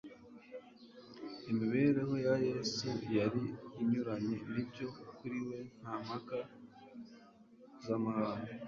Imibereho 1.51 2.15
yaYesu 2.25 2.89
yari 3.17 3.43
inyuranye 3.81 4.37
n'ibyo. 4.51 4.87
Kuri 5.17 5.39
we 5.47 5.57
nta 5.81 5.93
mpaka 6.05 6.37
z'amahane, 7.85 8.49